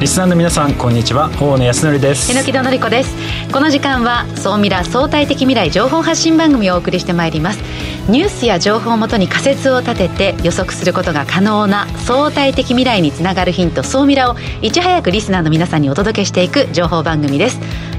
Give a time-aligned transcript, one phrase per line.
[0.00, 1.28] リスナーの皆さんこんにちは。
[1.40, 2.32] 大野康則です。
[2.32, 3.16] 榎戸紀子です。
[3.52, 7.58] この時間は総ミラ相対的未来情報発信番組をお送りしてまいります。
[8.08, 17.58] ニュースや情報をもとに仮説を立てて予測することが可能な相対的未来につながるヒント総ミラをいち早くリスナーの皆さんにお届けしていく情報番組です。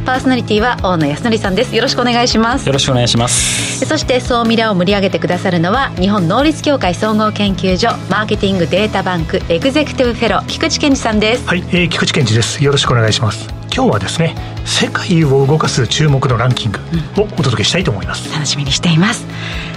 [0.09, 1.75] パーソナリティは大野康則さんです。
[1.75, 2.65] よろしくお願いします。
[2.65, 3.85] よろしくお願いします。
[3.85, 11.47] そして総ミラを盛り上げてくださるのは日本能率協会総合研究所マーケティングデータバンクエグゼクティブフェロー菊池健二さんです。
[11.47, 12.63] はい、えー、菊池健二です。
[12.63, 13.49] よろしくお願いします。
[13.71, 16.79] 今日はですね世界を動かす注目のランキング
[17.15, 19.27] をお届けしたいと思います、うん、楽しみにしています。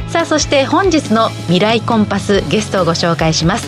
[0.08, 3.66] さあそして本日の未来コンパスゲストをご紹介します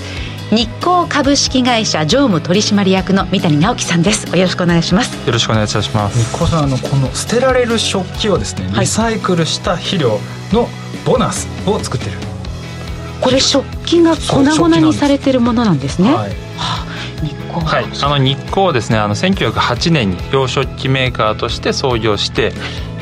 [0.50, 4.26] 日光株式会社常務取締役の三谷直樹さんです。
[4.36, 5.26] よろしくお願いします。
[5.26, 6.18] よろしくお願いいたします。
[6.18, 10.18] 日光さんあのこの捨てられる食器をですねリサイクルした肥料
[10.52, 10.68] の
[11.04, 12.26] ボナスを作ってる、はい、
[13.22, 16.14] これ食器が粉々にされてるものなんですね。
[16.14, 16.86] はい、はあ
[17.22, 22.52] 日光はい、あの日光はですねあの1908年に洋食器メーカーとして創業して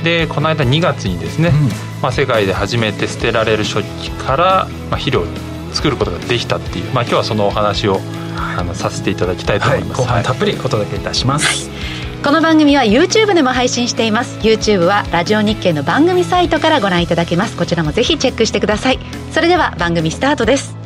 [0.04, 1.68] でこの間2月にですね、うん、
[2.02, 8.00] まあ、世界で初めて捨てられる食器から、まあ、肥料に作ることができたっていう、まあ、今日はそのお話を
[8.36, 14.38] あのさせていただきたいと思います、はい、後半たっぷりお届けいたします、はい、この番組は YouTube でも配信しています。
[14.38, 17.56] YouTube はラジオ日経の番組サイトからご覧いただけます。
[17.56, 19.00] こちらもぜひチェックしてください。
[19.32, 20.76] それでは番組スタートです。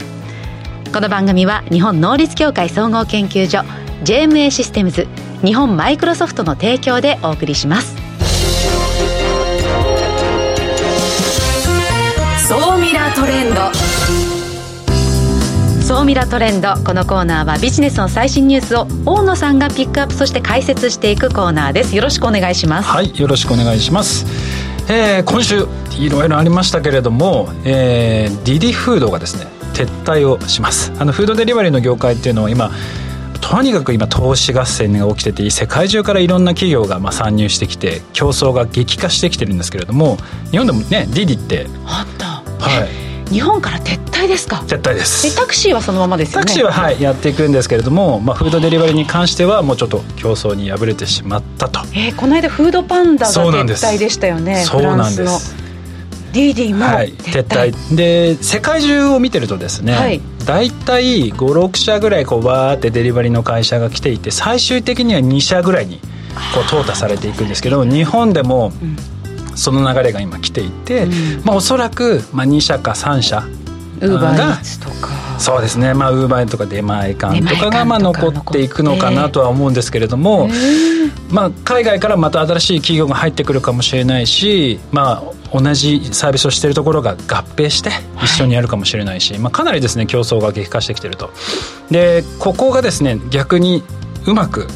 [0.94, 3.58] この番組は日本能率協会総合研究所
[4.04, 5.06] JMA システムズ
[5.44, 7.94] 日本マイクロソフトの提供でお送りします。
[12.48, 14.35] 総ミラートレンド
[15.86, 16.74] 総ミラトレンド。
[16.84, 21.94] このコーナーはビジネスの最新ニュースを大野さんがピックアップそして解説していくコーナーです。
[21.94, 22.88] よろしくお願いします。
[22.88, 24.26] はいよろしくお願いします。
[24.92, 30.92] えー、今週いろいろありましたけれども、えー、ディディフードがですね撤退をします。
[30.98, 32.72] あのフードデリバリーの業界っていうのは今
[33.40, 40.16] とにかく今投資合戦が起きてて世界中からいろんな企業がまあ参入してきて競争が激化してきてるんですけれども
[40.50, 42.26] 日本でもねディディってあった。
[42.58, 44.56] はい日本から撤退ですか？
[44.66, 45.36] 撤退です。
[45.36, 46.46] タクシーはそのままですよね？
[46.46, 51.80] タクシーははいやっていくんですけれども、まあ、フードデリバリーに関してはもうちょっと競争に敗れてしまったと。
[51.92, 55.54] えー、この間フードパンダが撤退でしたよねそうなんです。
[56.32, 65.98] ディーディも撤退,、はい、で世界中を見てるとですね、はい、大体56社ぐらいこうバーってデリバリーの会社が来ていて最終的には2社ぐらいに
[66.54, 68.96] こう淘汰されていくんですけど日本でも、うん
[69.56, 71.12] その流れが今来ていて、うん、
[71.44, 73.44] まあ、おそらく、まあ、2社か3社
[74.00, 74.58] が
[75.38, 75.94] そうですね。
[75.94, 80.48] まあウーバーとか出前館とかがまあ残っていくのかなとは思うんですけれども、
[81.30, 85.22] まあ、海外からまた新しい企業が入ってくるかもしれないし、ま
[85.52, 87.16] あ、同じサービスをしているところが合
[87.56, 87.90] 併して
[88.22, 91.30] 一緒にやるかもしれないし、はい、まあ、かなりですね競争が激化してきてると。
[91.90, 93.82] でここがですね逆に
[94.26, 94.68] うまく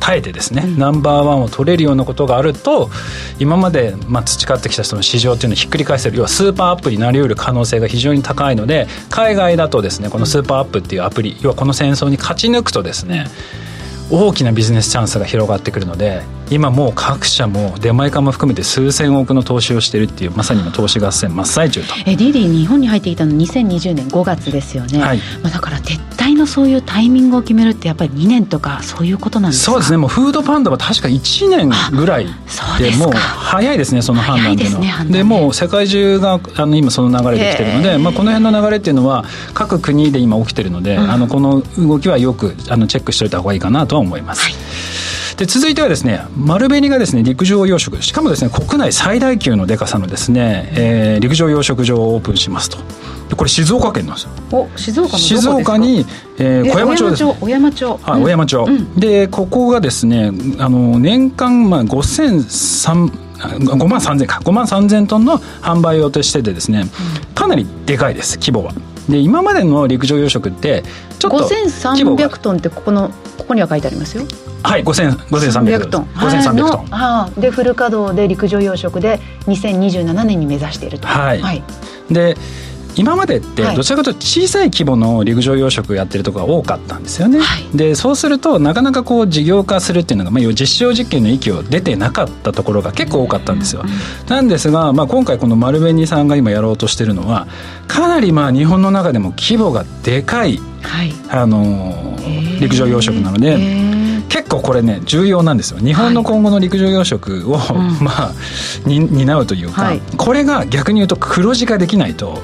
[0.00, 2.90] 耐えてですね、うん、ナンバーワンを取れるようなことがあると
[3.38, 13.26] 今までまあ培ってきた人の市場っていうのをひっくり返せる要はスーパーアップになりうる可能性が非常に高いので海外だとですねこのスーパーアップっていうアプリ要はこの戦争に勝ち抜くとですね
[14.10, 21.94] 大きなビジネスチャンスが広がってくるので今もう各社も出前館も含めて数千億の投資をしているっていうまさに今投資合戦真っ最中と。
[22.06, 25.18] えディディ日本に入っていたの2020年5月ですよね、はい。
[25.42, 29.72] まあ、だから撤退のそういうタイミングを決めるってやっぱり2年とかそういうことなんですか？
[29.72, 29.96] そうですね。
[29.98, 35.04] もうフードパンダは確か1年ぐらいでもう早いですねその判断というのは。
[35.04, 44.54] で、ね,、もう世界中があの今その流れできてるので、まあ、この辺の流れっていうのは各国で今起きてるので、うん、あのこの動きはよくあのチェックしておいた方がいいかなとは思います、はい。
[45.36, 52.78] で続いてはですね丸紅がですね陸上養殖しかもですね国内最大級のでかさのですね、えー、陸上養殖場をオープンしますと。
[53.36, 54.30] これ静岡県なんですよ。
[54.50, 56.04] お静岡の静岡に、
[56.38, 57.98] えー、小山町です、ね、小山町。
[58.02, 64.40] はい、小山町、うん、でここがですねあの年間まあ5003 5万3000か。
[64.44, 66.84] 5万3000トンの販売予定しててですね、
[67.34, 68.74] かなりでかいです規模は。
[69.08, 70.84] で今までの陸上養殖って
[71.18, 73.10] ちょっと5300トンってここの
[73.40, 74.24] ここには書いてありますよ。
[74.62, 76.04] はい5300トン。
[76.04, 76.86] 5300トン。
[76.86, 81.08] はでフル稼働で陸上養殖で2027年に目指していると。
[81.08, 81.62] はい、はい、
[82.10, 82.36] で
[83.00, 93.84] 今までってどちらかというと小さい規模の陸上養殖をやってるところが多かったんですよね、はい、でそうするとなかなかこう事業化するっていうのが、まあ、実証実験の域を出てなかったところが結構多かったんですよ、
[94.28, 97.48] なんですが、まあ、今回この丸紅さんが今やろうとしてるのは
[97.88, 102.18] かなりまあ日本の中でも規模がでかい、はい、あの
[102.60, 103.89] 陸上養殖なので。
[104.30, 105.80] 結構これね重要なんですよ。
[105.80, 108.32] 日本の今後の陸上養殖を、はい、 まあ
[108.86, 112.40] に担うというか、はい、これが逆に言うと黒字化できないと、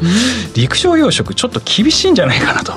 [0.54, 2.74] 陸上養殖ちょっと厳しいんじゃないかなと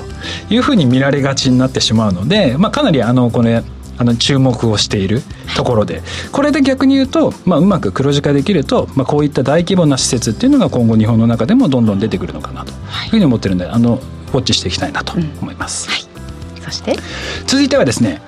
[0.48, 3.64] いうふうに見られがちになってしまうので、まあ、かなりあのこれ
[3.98, 5.22] あの注目をしている
[5.56, 6.02] ところで
[6.32, 12.74] これで逆に言うと、まあ、うまく黒字化できると、まあ、こういった大規模な施設っていうのが今後日本の中でもどんどん出てくるのかなとい。
[13.08, 14.00] うふうに思ってるんであの
[14.32, 15.12] ウォッチしていきたいなと
[15.42, 16.96] 思います、うんはい、そして？
[17.46, 18.22] 続いてはですね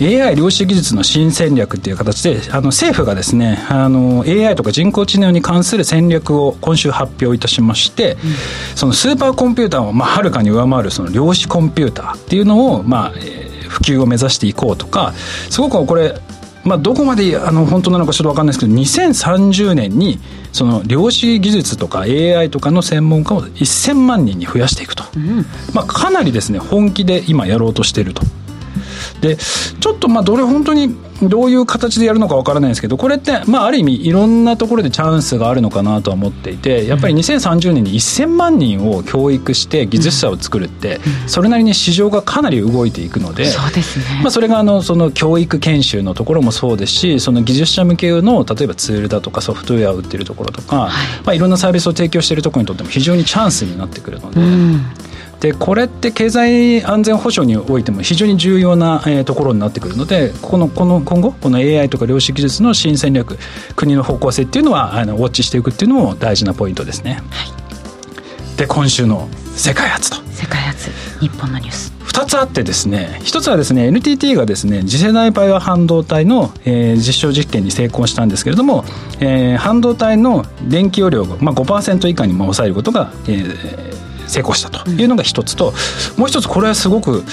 [0.00, 8.18] AI 量子技術の新戦略っていう形であの政府がですねあの AI とか人工知能に関する戦略を今週発表いたしまして、うん、
[8.74, 15.12] そのスーパーコンピューターをまあはるかに上回るその量子コンピューターっていうのを、まあえー、普及を目指していこうとか
[15.50, 16.14] すごくこれ
[16.66, 20.18] まあ、どこまであの本当なのかちょっと分かんないですけど2030年に
[20.52, 28.22] その量子技術とか AI とかの専門家を1000万人に増やしていくと、うん、まあ、かなりですね本気で今やろうとしていると
[29.26, 50.90] でちょっとまあどれ本当にどういう形でやるのかわからないんですけどこれって、まあ、ある意味いろんなところでチャンスがあるのかなとは思っていてやっぱり2030年に1000万人を教育して技術者を作るって、それなりに市場がかなり動いていくのでそうですね、まあ、それがあのその教育研修のところもそうですしその技術者向けの例えばツールだとかソフトウェアを売ってるところとか、はい。
[51.24, 54.40] まあ、いろんなサービスを提供しているところにとっても非常にチャンスになってくるので。
[54.40, 54.86] うん
[55.40, 63.38] でこれって経済安全保障においても非常に重要な、えー、ところになってくるのでこのこの今後この AI とか量子技術の新戦略
[63.74, 67.20] 国の方向性っていうのはあのウォッチしていくっていうのも大事なポイントですね。
[67.30, 67.44] は
[68.54, 70.16] い、で今週の世界初と。
[70.30, 70.90] 世界初
[71.20, 71.96] 日本のニュース。
[72.06, 78.84] 2つあってですね1つはですね NTT がですね次世代バイオ半導体の、えー、実証実験に成功したんですけれども、
[79.20, 83.95] えー、半導体の電気容量を、まあ、5%以下にも抑えることが、えー、
[84.26, 85.72] 成功したというのが一つと、
[86.16, 87.24] もう一つこれはすごく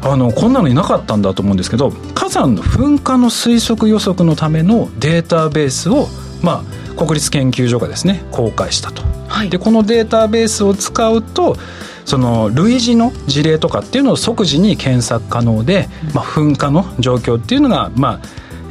[0.00, 6.06] あのこんなのいなかったんだと思うんですけど火山の噴火の推測予測のためのデータベースを、
[6.42, 9.02] まあ、国立研究所がですね公開したと。
[9.28, 11.56] はい、でこのデータベースを使うと
[12.04, 18.20] その類似の事例とかっていうのを即時に検索可能で、まあ、噴火の状況っていうのが、まあ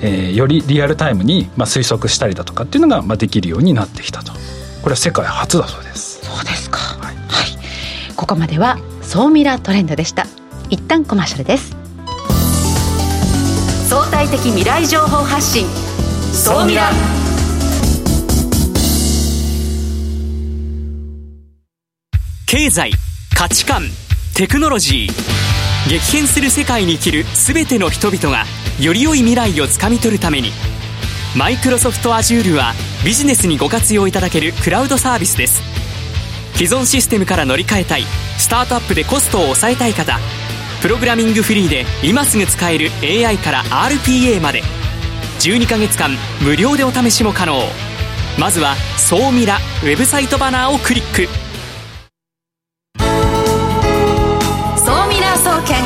[0.02, 4.34] えー、よりリアルタイムに、まあ、推測したりだとかっていうのが、まあ、できるようになってきたと。
[4.82, 6.26] これは世界初だそうです。
[6.26, 6.80] そうですか
[8.18, 10.26] ここまでは総ミラートレンドでした。
[10.70, 11.76] 一旦コマーシャルです。
[13.88, 15.68] 相対的未来情報発信。
[16.34, 16.90] 総ミラ。
[22.48, 22.92] 経済
[23.36, 23.84] 価値観
[24.34, 25.38] テクノロジー。
[25.88, 28.44] 激変する世界に生きる全ての人々が
[28.82, 30.52] より良い未来をつかみ取るために
[31.38, 32.74] マイクロソフトアジュールは
[33.06, 35.77] ビジネスにご活用いただけるクラウドサービスです
[36.58, 38.04] 既存システムから乗り換えたい。
[38.40, 40.20] スタートアップでコストを抑えたい方。
[40.82, 44.64] プログラミングフリーで今すぐ使える AI から RPA まで。
[45.40, 46.10] 12ヶ月間
[46.42, 47.62] 無料でお試しも可能。
[48.40, 51.30] まずは「総ミラ」ウェブサイトバナーをクリック
[54.78, 55.78] 「総ミラー総研。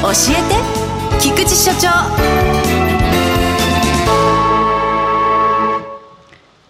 [0.00, 1.88] 教えて菊池所長」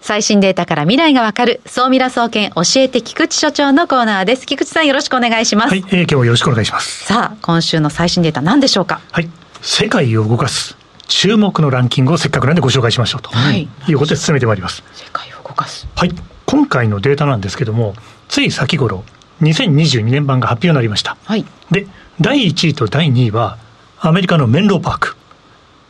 [0.09, 4.47] 最新データから未来がわかる、総ミラ総研教えて菊池所長のコーナーです。
[4.47, 5.69] 菊池さんよろしくお願いします。
[5.69, 7.05] はい、えー、今日はよろしくお願いします。
[7.05, 9.03] さあ、今週の最新データ何でしょうか？
[9.13, 9.29] はい、
[9.61, 10.79] 世界を動かす
[11.09, 14.83] 注目のランキングをせっかくなんでご紹介しましょうと、はい、いうことで進めてまいります。
[14.95, 15.87] 世界を動かす。
[15.95, 16.11] はい、
[16.47, 17.93] 今回のデータなんですけども、
[18.29, 19.05] つい先頃、
[19.43, 21.19] 2022年版が発表になりました。
[21.23, 21.45] はい。
[21.71, 21.87] で、
[22.19, 23.59] 第1位と第2位は、
[24.01, 25.17] アメリカのメンローパーク。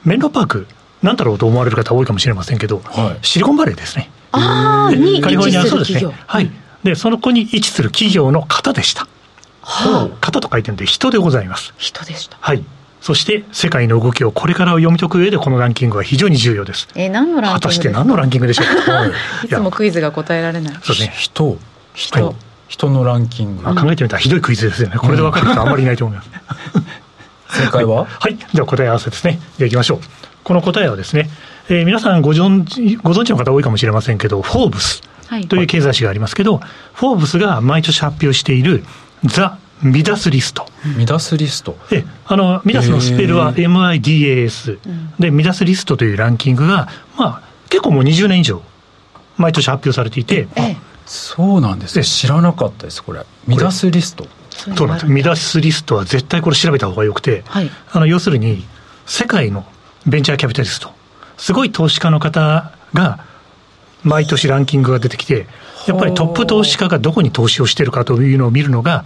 [0.05, 0.67] メンローパーク、
[1.03, 4.11] なんだろうと思われる方多いかもしれませんけど、はい、シリコンバレーですね。
[4.33, 6.15] ああ、にカリフォルニアそうですね。
[6.27, 6.51] はい。
[6.85, 9.07] で、その子に位置する企業の方でした。
[9.63, 11.75] はあ、型と書いてるんで人でございます。
[11.77, 12.37] 人でした。
[12.41, 12.65] はい。
[13.01, 16.89] そして世界の動きをこれから読み解く上でこのランキングは非常に重要です。
[16.95, 19.07] えー、何のランキング果たして何のランキングでしょうか？
[19.45, 20.73] いつもクイズが答えられない。
[20.75, 21.15] そうですね。
[21.17, 21.59] 人、
[21.95, 22.35] 人、はい、
[22.69, 23.63] 人のランキング。
[23.63, 24.97] まあ、考えてみたらひどいクイズですよね。
[24.97, 26.31] これで分かる人あんまりいないと思います。
[27.51, 28.39] 正解は、はい、はい。
[28.53, 29.39] では答え合わせですね。
[29.59, 30.01] ではいきましょう。
[30.45, 31.31] この答えはですね、
[31.71, 35.03] えー、皆さんご存知ご存知の方多いかもしれませんけど、フォーブス
[35.49, 38.85] という経済誌がありますけど、はい、フォーブスが毎年発表している
[39.25, 40.67] ザ・ミダスリスト。
[40.97, 41.77] ミダスリスト。
[41.93, 44.79] えあのミダスのスペルは MIDAS、
[45.19, 48.63] で、ミダスリストというランキングが、まあ、結構もう20年以上、
[49.37, 50.49] 毎年発表されていて、
[51.05, 51.99] そうなんです。
[51.99, 54.27] ね、知らなかったです、これ、ミダスリスト。
[54.51, 55.07] そうなんです。
[55.07, 58.65] ミダスリストは絶対これ調べた方がよくて、はい、あの要するに、
[59.05, 59.67] 世界の
[60.07, 60.93] ベンチャーキャピタリスト、
[61.39, 63.25] すごい投資家の方が、
[64.05, 65.47] 毎年ランキングが出てきて、
[65.87, 69.05] やっぱりトップ投資家がどこに投資をしているかというのを見るのが、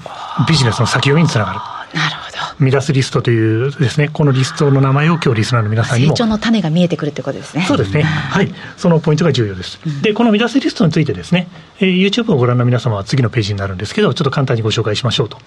[0.48, 1.58] ビジネスの先読みにつながる。
[1.98, 2.64] なるほど。
[2.64, 6.12] ミダスリストというですね、このリストの名前を今日リスナーの皆さんにも。
[6.12, 7.64] 成長の種が見えてくるってことですね。
[7.68, 8.02] そうですね。
[8.02, 8.52] はい。
[8.76, 9.78] そのポイントが重要です。
[10.02, 11.48] で、このミダスリストについてですね、
[11.80, 15.38] えー、YouTube をご覧の皆様は次のページになるんですけど、ちょっと簡単にご紹介しましょうと。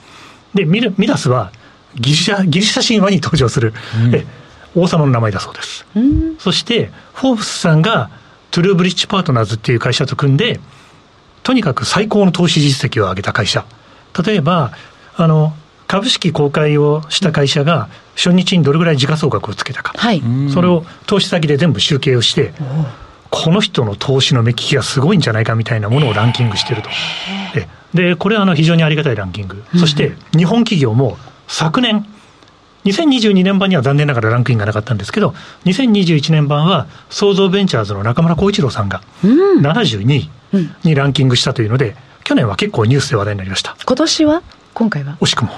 [0.54, 1.52] で、ミダスは
[1.96, 3.74] ギリシャ、ギリシャ神話に登場する、
[4.06, 4.26] うん、え
[4.76, 5.86] 王様の名前だそうです。
[6.40, 8.10] そして、フォーブスさんが
[8.52, 10.60] トゥルーブリッジパートナーズっていう会社と組んで、
[11.44, 13.66] とにかく最高の投資実績を上げた会社。
[14.26, 14.72] 例えば、
[15.16, 15.54] あの、
[15.88, 22.54] 株式公開をした会社が初日にどれぐらい時価総額をつけたか、はい、それを投資先で全部集計をして、
[23.30, 26.90] この人の投資の目利きがすごいんじゃないかみたいなものをランキングしてると。
[27.94, 29.64] で、これはあの非常にありがたいランキング。
[29.78, 31.18] そして、日本企業も
[31.48, 32.06] 昨年、
[32.86, 35.34] 2022年版には残念ながらランクインがなかったんですけど、
[35.66, 40.30] 2021年版は創造ベンチャーズの中村浩一郎さんが72位
[40.84, 43.76] にランキングしたというので、去年は結構ニュースで話題になりました。
[43.86, 44.44] 今年は？
[44.74, 45.18] 今回は？
[45.20, 45.52] 惜しくも。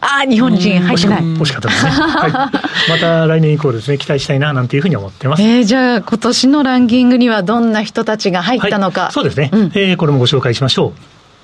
[0.00, 1.22] ああ、日本人入ってない。
[1.22, 1.90] 惜しかったですね。
[1.90, 2.32] はい。
[2.88, 5.42] また来年以降ですね、期待したいな、なんていうふうに思ってます。
[5.42, 9.02] えー、じゃあ、今年のランキングにはどんな人たちが入ったのか。
[9.02, 9.50] はい、そうですね。
[9.52, 10.92] うん、えー、これもご紹介しましょ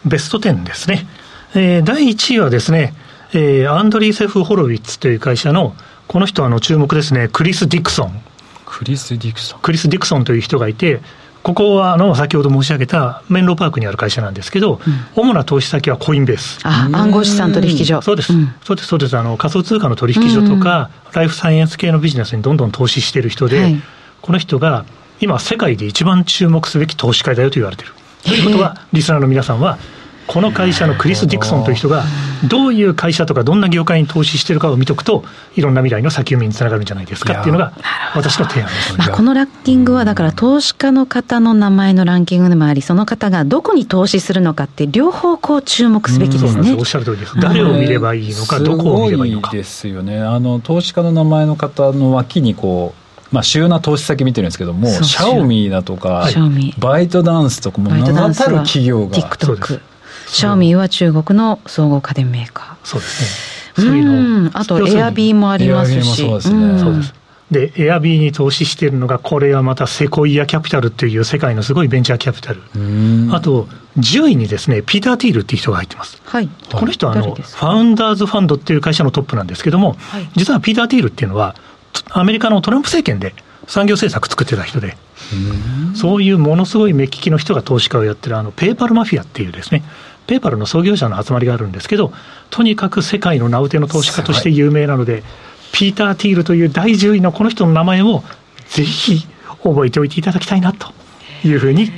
[0.05, 0.09] う。
[0.09, 1.07] ベスト10ですね。
[1.55, 2.95] えー、第1位はですね、
[3.37, 5.75] えー、アンドリーセフ・ホロウィッツという会社の、
[6.07, 8.23] この人はあの注目ですね、クリス・ディクソン。
[8.65, 9.61] クリス・ディクソン。
[9.61, 11.01] クリス・ディクソンという人がいて、
[11.43, 16.61] ここはあの先ほど申し上げたメンローパークにある会社なんですけど、うん、主な投資先はコインベース。
[16.63, 18.01] あ暗号資産取引所。
[18.01, 19.19] そうです、うん、そうです、そうです。
[19.19, 23.83] あの仮想通貨の取引所とか、うん、ライフサイエンス系のビジネスにどんどん投資している人で、はい、
[24.23, 24.87] この人が
[25.21, 27.93] 今世界で一番注目すべき投資家だよと言われている。
[28.23, 29.79] ということは、リスナーの皆さんは、
[30.27, 32.05] この会社のクリス・ディクソンという人が、
[32.49, 35.25] どういう会社とか、どんな業界に投資してるかを見とくと、
[35.57, 37.73] いろんな未来の先読みにつながるんじゃないですかっていうのが、
[38.15, 38.99] 私の提案です。
[38.99, 46.75] まあ、このランキングは、だから投資家の方の名前のランキングでもあり、その方がどこに投資するのかって、両方こう注目すべきですね。
[46.79, 47.39] おっしゃる通りです。
[47.41, 49.53] 誰を見ればいいのか、どこを見ればいいのか。
[49.53, 50.21] ですよね。
[50.21, 53.05] あの投資家の名前の方の脇にこう
[53.35, 56.29] まあ、主要な投資先見てるんですけども、シャオミだとか、
[56.79, 59.19] バイトダンスとかも名だたる企業が。
[60.29, 62.87] シャオミーは中国の総合家電メーカー。
[62.87, 63.85] そうですね。
[63.85, 64.51] そういうの。
[64.55, 66.23] あと、エアビーもありますし。
[66.23, 66.79] そうですね。
[66.79, 67.15] そうです。
[67.51, 72.63] で、エアビーに投資しているのが、これはまたセコイアキャピタルっていう世界のすごいベンチャーキャピタル。
[73.33, 76.21] あと、10位にですね、ピーター・ティールっていう人が入ってます。
[76.25, 76.49] はい。
[76.73, 81.55] この人は、あの、ファウンダーズファンドっていう会社のトップなんですけども、はい、実はピーター・ティールっていうのは、
[82.11, 83.35] アメリカのトランプ政権で
[83.69, 84.97] 産業政策作ってた人で、
[85.95, 89.85] そういうものすごい目利きの人が投資家をやってる、あの、ペーパルマフィアっていうですね、
[90.27, 92.13] ペーパルの創業者の集まりがあるんですけど、
[92.51, 95.23] とにかく世界の名うての投資家として有名なので、
[95.73, 98.23] ピーター・ティールという第10位のこの人の名前を
[98.69, 99.27] ぜひ
[99.63, 100.93] 覚えておいていただきたいなと
[101.45, 101.91] いうふうに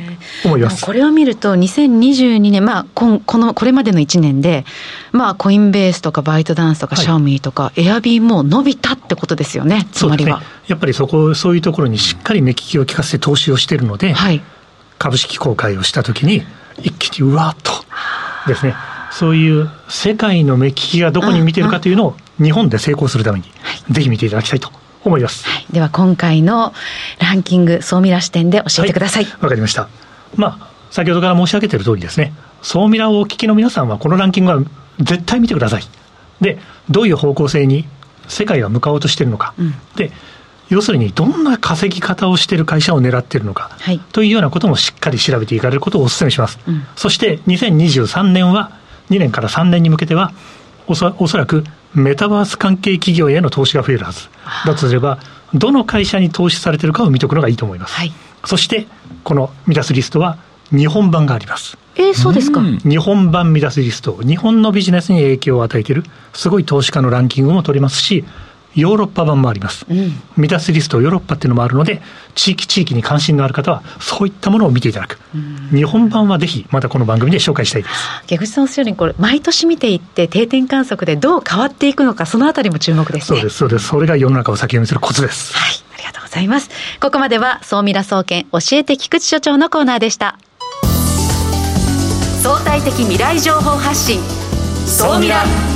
[0.44, 0.84] 思います。
[0.84, 4.64] これを見ると、2022年、まあ、ここのこれまでの1年で、
[5.12, 10.40] まあ、コインベースとかバイトダンスとか、シャオミーとか、エアビーも伸びたってことですよね、つまりは。
[10.40, 14.42] ね、やっぱりそこ、そういうところにしっかり目利きを利かせて投資をしているので、はい、
[14.98, 16.42] 株式公開をしたときに、
[16.82, 17.72] 一気にうわっと
[18.46, 18.74] ですね、
[19.10, 23.46] そういう世界の目利きがどこに見てるかというのを日本で成功するために、
[23.90, 24.70] ぜひ見ていただきたいと
[25.04, 25.48] 思います。
[25.48, 26.74] はい、では今回の
[27.18, 29.24] ランキング、総ミラ視点で教えてください。
[29.24, 29.88] わ、はい、かりました。
[30.36, 34.62] まあ、先ほどから申し上げている通りですね、総ミラをお聞きの皆さんはこのランキングは
[35.00, 35.84] 絶対見てください。
[36.40, 36.58] で、
[36.90, 37.86] どういう方向性に
[38.28, 39.54] 世界が向かおうとしているのか。
[39.58, 40.12] うん、で、
[40.68, 46.58] 要するにどんな稼ぎ方をしている会社を狙っているのか、はい、というようなこともしっかり調べていかれることをお勧めします。
[46.66, 48.72] うん、そして2023年は、
[49.10, 50.32] 2年から3年に向けては、
[50.88, 54.28] おそおそらくメタバース関係企業への投資が増えるはず。
[54.64, 55.18] だとすれば、
[55.54, 57.94] どの会社に投資されているかを見ておくのがいいと思います。
[57.94, 58.12] はい、
[58.44, 58.86] そして、
[59.22, 60.38] このミダスリストは
[60.70, 61.78] 日本版があります。
[61.96, 62.60] えー、そうですか。
[62.60, 66.04] 日本版ミダスリスト、日本のビジネスに影響を与えている、
[66.34, 68.24] すごい投資家のランキングも取りますし、
[68.76, 69.86] ヨーロッパ版もあります。
[69.88, 72.02] うん、ミダスリストヨーロッパっていうのもあるので、
[72.34, 75.18] 地域地域に関心のある方は、そういったものを見ていただく。
[75.34, 77.94] うん、日本版はぜひ、またこの番組で紹介したいです。
[78.26, 83.38] 下口さんおっしゃるように、これ、毎年見ていって、定点観測でどう変わっていくのか、そのあたりも注目ですね。
[83.38, 83.88] そうです、そうです。
[83.88, 85.54] それが世の中を先読みするコツです。
[85.56, 85.72] はい。
[85.94, 86.70] ありがとうございます。
[87.00, 90.38] ここまでは、総ミラ総研、教えて菊池所長のコーナーでした。
[92.42, 94.20] 相対的未来情報発信、
[94.86, 95.75] 総ミラ。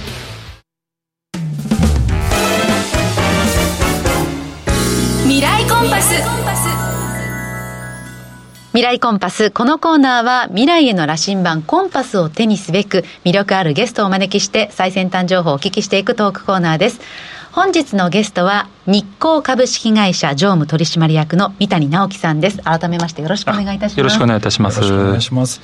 [8.73, 9.51] 未来コンパス。
[9.51, 17.01] このコーナーは未来への羅針盤コンパスを手にすべく魅力あるゲストをお招きして最先端情報をお聞きしていくトークコーナーです。
[17.51, 22.59] 本日のゲストは日光株式会社常務取締役の三谷直樹さんです。
[22.59, 23.97] 改めましてよろしくお願いいたします。
[23.97, 24.77] よろしくお願いいたします。
[24.77, 25.61] よろしくお願いします。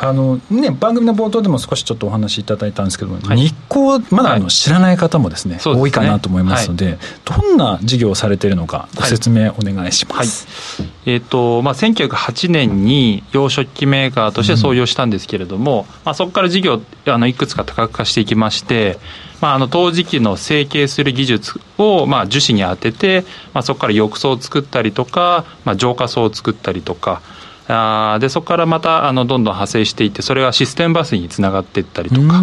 [0.00, 10.82] あのね、番組の冒頭でも少しちょっとお話しいただいたんですけども、はい、日光、まだあの知らない方もですね、はい、多いかなと思いますので、はい、どんな事業をされているのか、ご説明お願いします。
[11.06, 18.98] えーとまあ、1908年に洋食器メーカーとして創業したんですけれども、うん、まあ、そこから事業あのいくつか多角化していきまして、
[19.40, 27.22] まあ、あの陶磁器の成形する技術を、まあ、樹脂に当てて、まあ、そこから浴槽を作ったりとか、まあ、浄化槽を作ったりとか、
[27.68, 32.42] あでそこからまたあのどんどん派生していってそれがシステムバスにつながっていったりとか。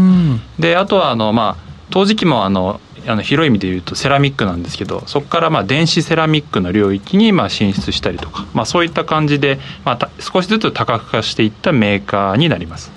[0.58, 12.92] であとはあの、まあ、陶磁器もあのあの広い意味で言うとセラミックなんですけどそこからまあ電子セラミックの領域にまあ進出したりとか、まあ、そういった感じで、まあ、少しずつ多角化していったメーカーになります。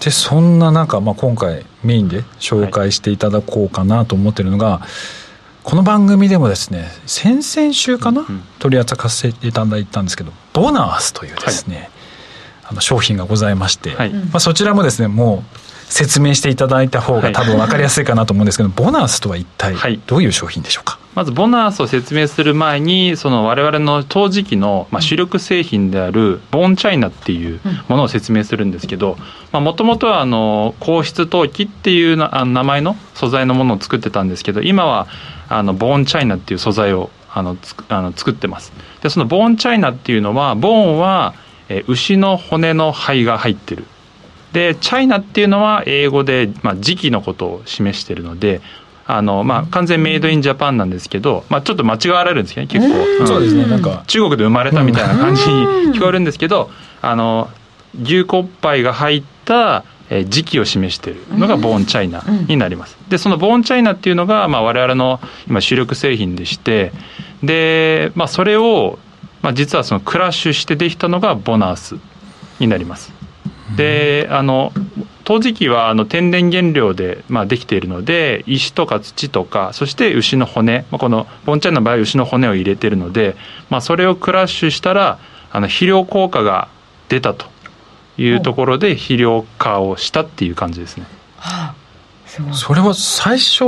[0.00, 4.88] でそんな中、まあ、今回メインで紹介していただこうかなと思ってるのが、はい
[5.64, 11.88] この番組でもですね先々週かな、うんうん、取り扱わせていただいたんですけどボナースというですね、はい、
[12.64, 29.18] あの商品がございまして、はい、まあ、そちらもですねもう説明していただいた方が多分分かりやすいかなと思うんですけど、 ボナースとは一体どういう商品でしょうか、まずボナースを説明する前にその我々の陶磁器の、まあ、主力製品であるボーンチャイナっていうものを説明するんですけど
[29.60, 35.06] もともとはあの硬質陶器っていう名前の素材のものを作ってたんですけど今は
[35.48, 38.72] あのボーンチャイナっていう素材をあのつあの作ってます。
[39.02, 41.34] でそのボーンチャイナっていうのはボーンは、
[41.68, 43.84] え牛の骨の灰が入ってる。
[44.52, 48.60] でチャイナっていうのは英語で、まあ、時期のことを示してるので
[49.06, 54.02] あのまあ、完全メイドインジャパンなんですけど、まあ、ちょっと間違われるんですけどね結構、うん、そうですねなんか。
[54.06, 56.70] 中国で生まれたみたいな感じに聞こえるんですけど、
[57.02, 57.50] あの
[58.02, 59.84] 牛骨灰が入った
[60.28, 62.96] 時期を示しているのがボーンチャイナになります。
[63.08, 66.92] でそのボーンチャイナっていうのが、まあ、我々の今主力製品でして
[67.42, 68.98] で、まあ、それを、
[69.42, 71.96] まあ、実はそのクラッシュしてできたのがボナース
[72.60, 73.12] になります。
[73.76, 74.72] であの
[75.24, 83.36] 陶磁器はあの天然原料で、まあ、できているので石とか土とかそして牛の骨、まあ、このボンチャイナの場合牛の骨を入れているので、
[83.70, 85.18] まあ、それをクラッシュしたら
[85.50, 86.68] あの肥料効果が
[87.08, 87.46] 出たと
[88.16, 91.06] いうところで肥料化をしたっていう感じですね。
[91.36, 93.64] はあ、それは最初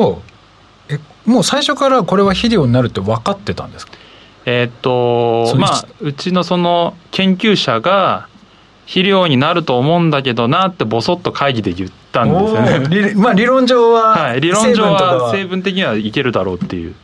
[0.88, 3.92] えもう最初からこれは肥料になるって分かってたんですか？
[4.44, 8.28] えー、っとまあうちのその研究者が
[8.84, 13.14] 肥料になると思うんだけどなってぼそっと会議で言ったんですよね。
[13.16, 16.94] まあ理論上は、はい、理論上は成分的にはいけるだろうっていう。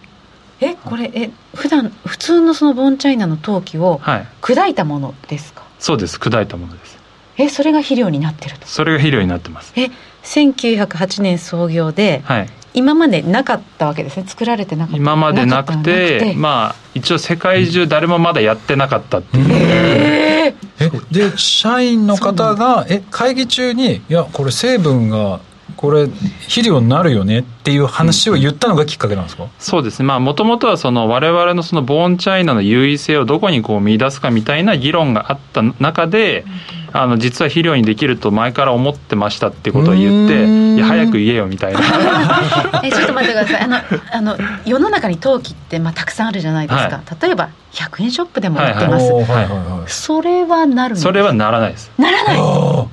[0.60, 4.00] えこれえ普段普通のそのボンチャイナの陶器を
[4.40, 7.01] 砕いたものですか、はい、そうです砕いたものです
[7.38, 8.66] えそれが肥料になってると？
[8.66, 9.72] それが肥料になってます。
[9.76, 9.90] え
[10.24, 14.24] 1908年創業で、はい、今までなかったわけですね？
[14.26, 14.96] 作られてなかった。
[14.96, 25.40] 今までなくてまあ一応世界中誰もまだやってなかったっていう、えー、で社員の方がえ会議中にいやこれ成分が
[25.76, 30.06] これ肥料になるよねっていう話を言ったのがきっかけなんですか、うん、そうですね。
[30.06, 36.44] まあもともとはその我々のそのボーンチャイナの優位性をどこにこう見出すかみたいな議論があった中で、
[36.92, 41.80] あの実は肥料にできると前から思ってましたってことを言っていや早く言えよみたいな。
[42.84, 43.62] えちょっと待ってください。
[43.62, 43.78] あの
[44.12, 51.90] あの世の中に陶器ってまあたくさんあるじゃないですか、はい、例えば100円ショップでも売ってます、はいはい、それはなるそれはならないです。
[51.98, 52.38] ならない。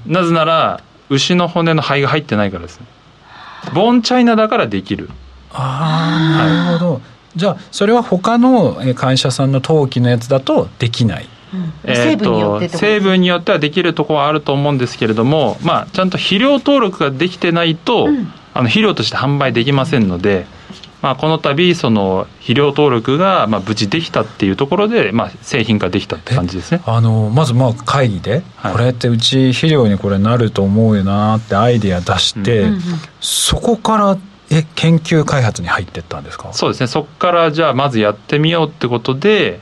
[0.07, 2.85] なぜなら牛の骨の灰が入ってないからですね。
[3.73, 5.09] ボンチャイナだからできる。
[5.51, 7.01] ああ、なるほど。
[7.35, 11.29] じゃあそれは他の会社さんの陶器のやつだとできない。
[11.83, 20.45] えと成分によってはできるところはあると思うんですけれども、まあ、ちゃんと肥料登録ができてないと、うん、あの肥料として販売できませんので、
[21.01, 26.81] まあ、この度その肥料登録がまあ無事できたっていうところで、まあ、製品化できたって感じですね。
[26.85, 32.81] あのまずまあ会議で、はい、これってうち肥料にこれなると思うよなってアイデア出して、うん、
[33.21, 34.17] そこから
[34.51, 36.51] え研究開発に入ってったんですか？
[36.51, 36.87] そうですね。
[36.87, 39.61] そこからじゃあまずやってみようってことで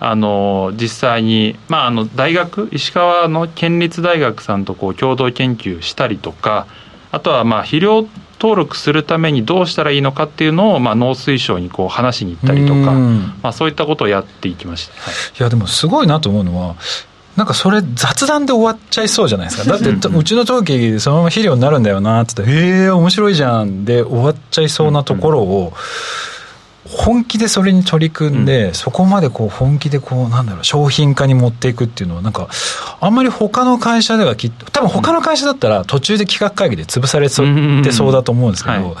[0.00, 6.66] あの実際に、まあ、あの大学石川の県立大学さんとこう共同研究したりとか
[7.10, 8.06] あとはまあ肥料
[8.40, 12.92] 登録するためにどうしたらいいのかっていうのを、まあ、農水省にこう話しに行ったりとか、
[13.42, 16.76] まあ、そういったことをやっていきました、はい、いやでもすごいなと思うのは
[17.36, 19.68] なんかそれ雑談で終わっちゃいそうじゃないですか。
[19.68, 25.72] だってうちの陶器そのまま肥料になるんだよなって言って「へえ面白いじゃん」で終わっちゃいそうなところを、
[26.96, 32.48] 本気でそれに取り組んで、うん、そこまでこう本気でこうなんだろう商品化に持っていくっていうのはなんか
[33.00, 38.94] あんまり他の会社ではきっと多分他の会社だったら途中で企画会議で潰されてそうだと思うんですけど、うんはい、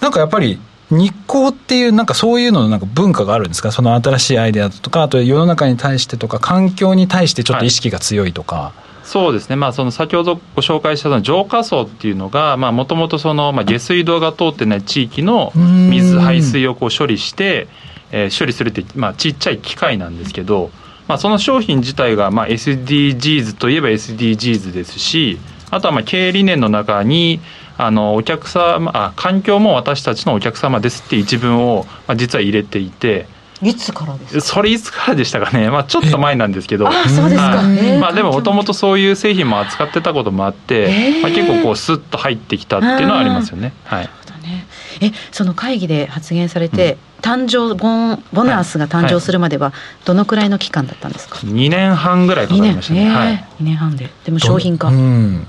[0.00, 0.58] なんかやっぱり
[0.90, 3.72] 日光っていうなんかそういうののなんか文化があるんですか？
[3.72, 8.56] その新しいアイデアとかあと世の中に対してとか環境に対してちょっと意識が強いとか。
[8.56, 8.81] はい
[9.12, 17.68] そうですね、まあ、その先ほどご紹介したの浄化層っていうのがもともと下水道が通ってない地域の水排水をこう処理して、
[18.10, 20.70] えー、処理するって、まあ、ちっちゃい機械なんですけど、
[21.08, 25.38] まあ、その商品自体がまあ SDGs といえば SDGs ですし
[25.70, 27.42] あとはまあ経営理念の中に
[27.76, 33.26] あのお客様あ環境も私たちのお客様ですって一文を、まあ、実は入れていて。
[33.62, 36.88] いつからですそれいつからでしたかね、まあ、ちょっと前なんですけど。
[36.88, 37.62] あそうですか、
[38.00, 43.72] まあ、でももともとそういう製品も扱ってたこともあって、まあ、結構こうスッと入ってきたっていうのはありますよね。
[43.84, 44.10] はい。
[44.42, 44.66] ね、
[45.00, 49.72] えその会議で発言されて、うん、誕生ボンボナスが誕生するまでは
[50.04, 54.10] どのくらいの期間だったんですか、はい、2年半ぐらいかかりましたね、2年,、はい、2年半で。
[54.24, 55.46] でも商品化、うん、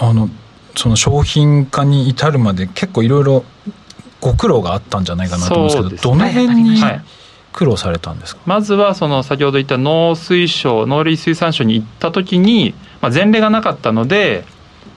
[0.00, 0.28] あの
[0.74, 3.44] その商品化に至るまで結構いろいろ
[4.20, 7.04] ご苦労があったんじゃないかなと思うんですけど、ね、どの辺に、はい
[7.56, 8.42] 苦労されたんですか？
[8.46, 14.44] まずはその先ほど言った農水省農林水産省に行った時に、まあ、前例がなかったので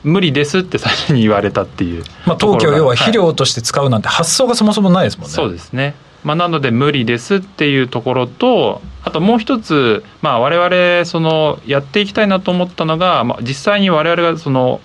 [0.04, 5.96] 無理ですって最初に言われたっていうまあ東京要は肥料として使うなんて発想がそもそもないですもんね、そうですね。
[6.24, 14.82] まあ、なので無理ですっていうところとあともう一つ、まあ、我々そのやっていきたいなと思ったのが、まあ、実際に我々がその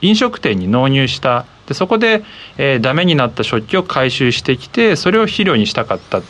[0.00, 1.44] 飲食店に納入した。
[1.66, 2.22] でそこで、
[2.58, 6.22] えー、ダメになった食器を回収してきてそれを肥料にしたかった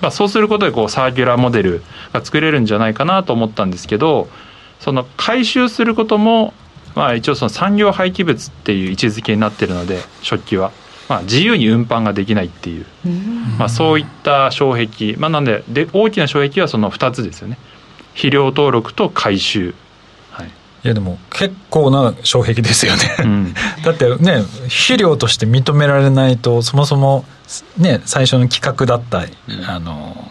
[0.00, 1.82] まあ、そうすることでこうサーキュラーモデル
[2.12, 4.28] が作れるんじゃないかなと思ったんですけど
[4.78, 6.54] その回収することも、
[6.94, 10.72] まあ、一応その産業廃棄物っていう位置づけになってるので食器は。
[11.08, 12.86] まあ、自由に運搬ができないっていう、
[13.58, 17.58] まあ、そういった障壁、まあ、なんでで大きな障壁はその2つですよね。
[18.12, 19.74] 肥料登録と回収
[20.82, 27.24] いやでも結構な障壁ですよね、うん、 だってね肥料として認められないとそもそも
[27.76, 30.30] ね最初の企画だった、うん、あの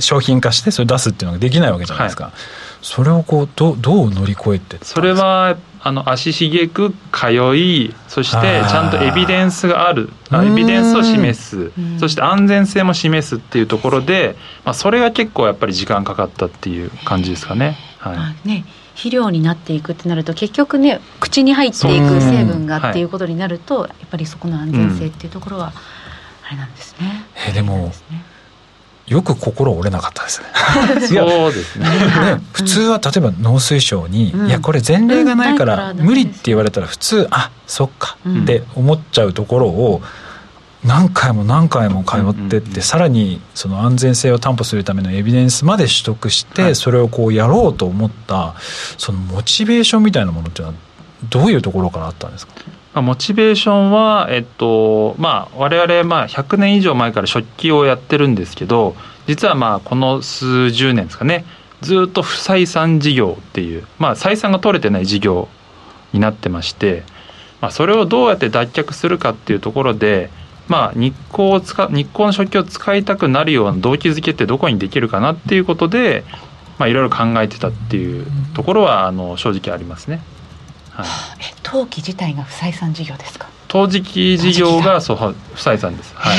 [0.00, 2.32] 商品化してそれ出すっていうのができないわけじゃないですか、はい、
[2.82, 10.10] それをこうどどう乗り越えてそれはあの足しげく通いそしてちゃんとエビデンスがある。
[10.32, 11.70] エビデンスを示す。
[12.00, 17.76] そして安全性も示すっていうところで、まあ、それが結構やっぱり時間かかったっていう感じですかね。
[17.98, 25.72] はい、ね肥料になっていくってなると結局ね口に入っていく成分がっていうことになると、やっぱりそこの安全性っていうところは
[26.48, 27.24] あれなんですね。
[27.48, 27.92] えでも、
[29.06, 30.46] よく心折れなかったですね。
[31.06, 32.40] そうですねね。
[32.52, 40.00] 普通は例えば農水省に、うん、いやこれ前例がないから無理って言われたら普通あそっかって思っちゃうところを。
[40.02, 40.25] うん
[40.86, 48.54] 何回も何回も通ってって、さらにその安全性を担保するためのエビデンスまで取得して、それをこうやろうと思った
[48.96, 50.78] そのモチベーションみたいなものっていうのは
[51.28, 52.54] どういうところからあったんですか？
[53.02, 58.96] モチベーションは、えっとまあ、我々まあ100年以上前から食器をやってるんですけど
[59.26, 61.44] 実はまあこの数十年ですかね
[61.82, 65.48] ずっと不採算事業っていう、まあ、採算が取れてない事業
[66.14, 67.02] になってまして、
[67.60, 70.30] まあ、それをどうやって脱却するかっていうところで
[70.68, 76.24] まあ、日光を使日光の食器を使いたくなるような動機づけってどこにできるかなっていうことで、
[76.78, 80.20] まあ、いろいろ考えてたっていうところはあの正直ありますね。
[80.90, 81.06] はい、
[81.40, 83.48] え陶器自体が不採算事業ですか？
[83.68, 86.32] 陶磁器事業がそう不採算です、は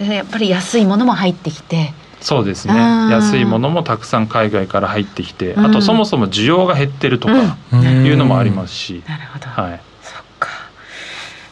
[0.00, 1.92] い、やっぱり安いものも入ってきて。
[2.20, 2.74] そうですね。
[2.74, 10.50] 安いものもたくさん海外から入ってきて、あとそもそも需要が減ってるとかいうのもありますし、なるほど、はい、そっか。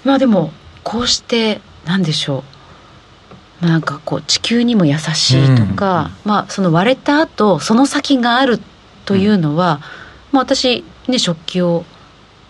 [0.04, 0.52] まあでも
[0.88, 2.44] こうして何でしょ
[3.62, 3.66] う。
[3.66, 8.58] なんかこう地球にも優しいとか、うん、まあその割れた後その先がある
[9.04, 9.80] というのは、うん、
[10.32, 11.84] まあ私ね食器を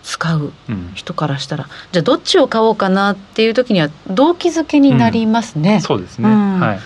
[0.05, 0.53] 使う
[0.94, 5.81] 人からしたら、うん、じゃあどっちを買おうかなっていう時には動機づけになりますね。
[5.81, 6.81] そうですね、はい。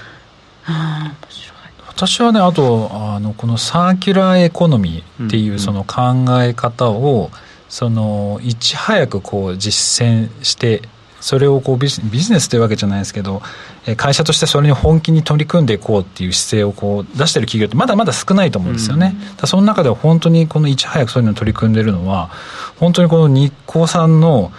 [0.65, 1.59] あ面白い。
[1.87, 7.31] 私はねあとあのこのサーキュラーエコノミーっていうその考え方を、
[7.69, 10.83] そのいち早くこう実践して
[11.23, 13.43] それをこうビジネスというわけじゃないですけど
[13.97, 19.15] 会社としてそれに本気に取り組んでいこうっていう姿勢をこう出してる企業ってまだまだ少ないと思うんですよね。
[19.41, 22.31] うん、その中では本当にこのいち早くそういうのに取り組んでるのは
[22.81, 24.53] 本当にこの日光さんの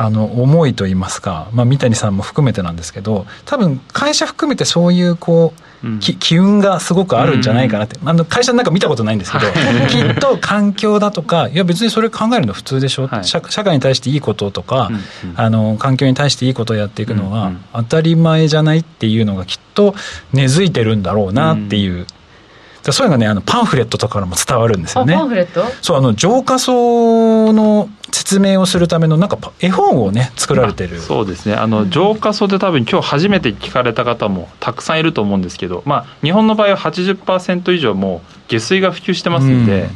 [0.00, 5.60] あの思いといいますか、まあ、三谷さんも含めてなんですけど多分会社含めてそういうこう
[6.00, 9.46] 機運がすごくあるんじゃないかなって、あの会社なんか見たことないんですけど、
[9.88, 15.02] きっと環境だとか、いや別にそれ考えるの普通でしょ、はい、社社会に対していいこととか、うんうん、
[15.36, 19.94] あの、環境に対していいことをやっていくのは当たり前じゃないっていうのがきっと
[20.32, 21.92] 根付いてるんだろうなっていう。
[21.92, 22.06] うん。
[22.92, 25.14] そういうのがねあのパンフレットとかからも伝わるんですよね。
[25.14, 25.64] パンフレット？
[25.82, 31.00] そうあの浄化層の説明をするためのなんか絵本をね作られてる。
[31.00, 31.54] そうですね。
[31.54, 39.90] あの浄化層で多分今日初めて聞かれた方もたくさんいると思うんですけど、まあ、日本の場合は80%以上も下水が普及してますんで、うん、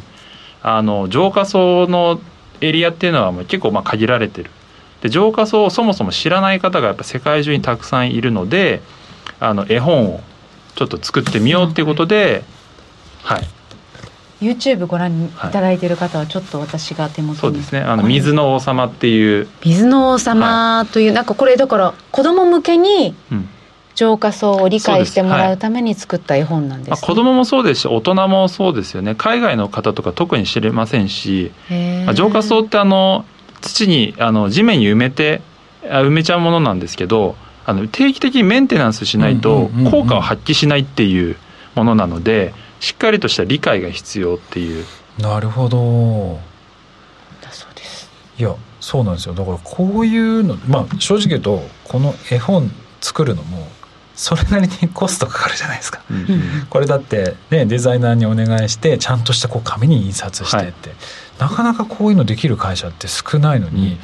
[0.62, 2.20] あの浄化層の
[2.60, 4.50] エリアっていうのはもう結構まあ限られてる。
[5.00, 8.82] で浄化層をそもそも知らない方がやっぱ世界中にたくさんいるので
[9.40, 10.20] あの絵本を
[10.76, 12.44] ちょっと作ってみようっていうことで、
[13.24, 13.42] はい
[14.42, 17.80] YouTube ご覧いただいている方はちょっと私が手元にそうですね。
[17.80, 19.48] あの水の王様っていう。
[19.64, 23.14] 水の王様という、はい、なんかこれだから子供向けに
[23.94, 29.14] 浄化層を理解してもらうために作った絵本なんです、ね、はい、子供もそうですし大人もそうですよね。
[29.14, 31.52] 海外の方とか特に知れませんし。
[32.14, 33.24] 浄化層ってあの
[33.60, 35.40] 土にあの地面に埋めて
[35.82, 41.36] 埋めちゃうものなんですけどあの定期的にメンテナンスしないと効果を発揮しないっていう
[41.74, 44.84] ものなので、しっかりとした理解が必要っていう。
[45.16, 46.40] なるほど。
[47.40, 48.10] だそうです。
[48.36, 49.34] いやそうなんですよ。
[49.34, 53.68] だからこういうのまあ正直言うとこの絵本作るのも
[54.16, 60.98] それなりにコストかかるじゃないですか、うん、これだってねデザイナーにお願いしてちゃんとしたこう紙に印刷してって、はい、
[61.38, 63.94] なかなかこういうのできる会社って少ないのに、うんうん、い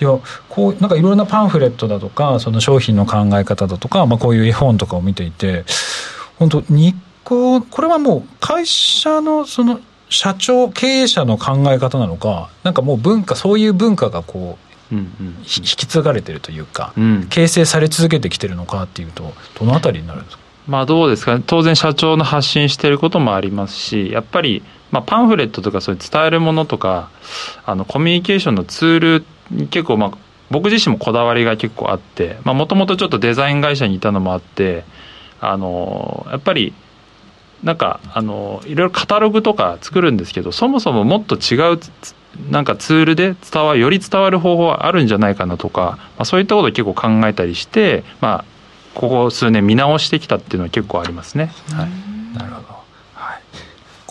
[0.00, 5.64] やこうなんかいろんなパンフレットだとかその商品の考え方だとか、まあ、こういう絵本とかを見ていて
[6.38, 6.94] 本当日
[7.24, 14.58] こうこれはもう会社のその社長経営者の考え方なのかなんかもう文化そういう文化がこ
[14.90, 20.42] う、うんうん、引き継がれてるというか、うん、形成され続けてきてるのかっていうとどのあたりになるんですか？
[20.66, 21.42] まあどうですかね。
[21.46, 27.10] 当然社長の発信していることもありますしやっぱり、まあ、パンフレットとかそういう伝えるものとか
[27.64, 29.24] あのコミュニケーションのツール
[29.68, 30.12] 結構まあ
[30.50, 34.84] 僕自身もこだわりが結構あってもともとちょっとデザイン会社にいたのもあって
[35.40, 36.74] あのやっぱり
[37.62, 41.80] なんかあのいろいろカタログとか作るんですけどそもそももっと違う
[42.50, 48.44] なんかツールで伝わより伝わる方法はあるんじゃないかなとか、まあ、そういったことを結構考えたりして、まあ、
[48.94, 51.52] ここ数年見直してきたっていうのは結構ありますね。
[51.72, 52.81] はい、なるほど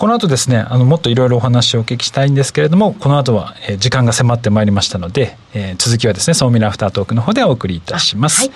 [0.02, 8.52] この後ですねあのもっといろいろお話をお聞きしたいんですけれどもこの後は、えー、時間が迫ってまいりましたので、えー、続きはですね総ミラアフタートークの方でお送りいたします、はい、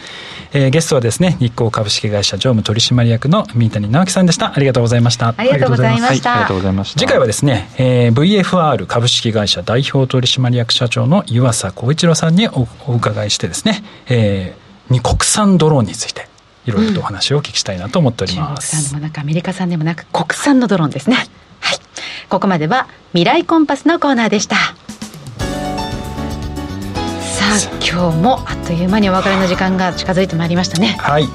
[0.54, 4.56] えー、ゲストはですね日光株式会社常務取締役の三谷直樹さんでした。
[4.56, 5.36] ありがとうございました。
[5.38, 7.00] ありがとうございました、ありがとうございました。
[7.00, 16.28] 次回はですね、えー、VFR 株式会社代表取締役社長の湯浅光一郎さんにおお伺いしてですね、えー、に国産ドローンについて
[16.66, 21.16] いろいろとお話をお聞きしたいなと思っております、うん、中国産でもなくアメリカ産でもなく国産のドローンですね。
[21.60, 21.80] はい。
[22.30, 24.56] ここまでは未来コンパスのコーナーでした。
[24.56, 24.64] さ
[27.46, 30.98] あ今日もあっという間にお別れの時間が近づいてまいりましたね。
[31.00, 31.26] はい。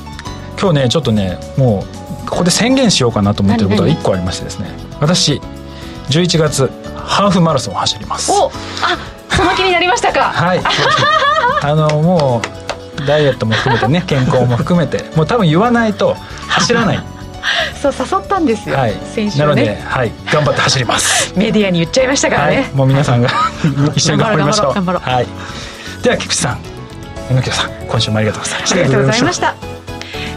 [0.60, 1.84] 今日ねちょっとねも
[2.24, 4.68] うここで宣言しようかなと思ってることが1個ありましてですね。
[5.00, 5.40] 私
[6.10, 8.32] 11月ハーフマラソンを走ります。
[8.32, 8.50] お
[8.82, 8.98] あ
[9.30, 10.24] その気になりましたか。
[10.24, 10.60] はい
[11.62, 12.59] あのもう
[13.06, 16.16] ダイエットも含めてね 健康も含めてもう多分言わないと
[16.48, 17.04] 走らない。
[17.80, 21.32] そう誘ったんですよ、はい、先週、ね、なので、はい、頑張って走ります。
[21.38, 23.30] メディアに言っちゃいましたからね、はい、もう皆さんが
[23.94, 24.82] 一緒に頑張りましょう。
[24.82, 25.26] はい、
[26.02, 26.58] では菊池さん。
[27.30, 28.74] 榎木さん今週もありがとうございました。
[28.74, 29.54] ありがとうございました。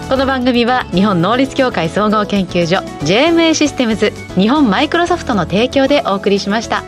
[0.09, 6.83] この番組は日本能力協会総合研究所 JMA システムズ日本マイクロソフトの提供でお送りしました。